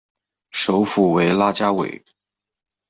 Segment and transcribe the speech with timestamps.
[0.49, 2.03] 首府为拉加韦。